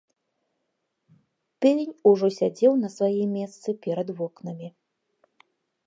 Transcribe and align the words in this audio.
Певень 1.65 1.93
ужо 2.13 2.27
сядзеў 2.39 2.73
на 2.85 2.89
сваім 2.95 3.29
месцы 3.41 3.69
перад 3.85 4.07
вокнамі. 4.23 4.67